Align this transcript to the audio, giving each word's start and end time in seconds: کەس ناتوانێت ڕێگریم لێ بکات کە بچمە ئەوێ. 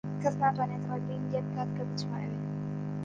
کەس 0.21 0.35
ناتوانێت 0.41 0.83
ڕێگریم 0.89 1.23
لێ 1.31 1.39
بکات 1.47 1.69
کە 1.77 1.83
بچمە 1.89 2.17
ئەوێ. 2.23 2.39